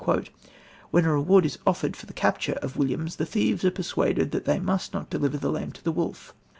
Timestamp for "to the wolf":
5.73-6.33